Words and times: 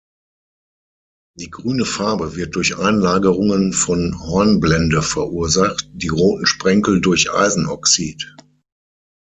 Die 1.37 1.51
grüne 1.51 1.85
Farbe 1.85 2.35
wird 2.35 2.55
durch 2.55 2.75
Einlagerungen 2.79 3.71
von 3.71 4.19
Hornblende 4.19 5.03
verursacht, 5.03 5.91
die 5.93 6.07
roten 6.07 6.47
Sprenkel 6.47 7.01
durch 7.01 7.31
Eisenoxid. 7.31 8.35